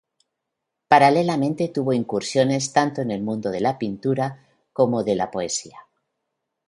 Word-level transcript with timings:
Paralelamente 0.87 1.69
tuvo 1.69 1.93
incursiones 1.93 2.73
tanto 2.73 3.01
en 3.03 3.11
el 3.11 3.21
mundo 3.21 3.51
de 3.51 3.59
la 3.59 3.77
pintura 3.77 4.43
como 4.73 5.03
de 5.03 5.15
la 5.15 5.29
poesía. 5.29 5.77